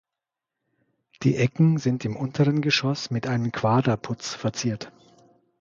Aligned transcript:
Die 1.21 1.35
Ecken 1.35 1.77
sind 1.77 2.05
im 2.05 2.15
unteren 2.15 2.61
Geschoss 2.61 3.11
mit 3.11 3.27
einem 3.27 3.51
Quaderputz 3.51 4.33
verziert. 4.33 4.91